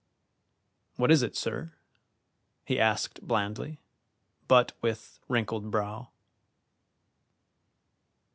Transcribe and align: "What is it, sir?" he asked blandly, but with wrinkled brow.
"What 0.95 1.11
is 1.11 1.21
it, 1.21 1.35
sir?" 1.35 1.73
he 2.65 2.79
asked 2.79 3.21
blandly, 3.21 3.77
but 4.47 4.71
with 4.81 5.19
wrinkled 5.29 5.69
brow. 5.69 6.09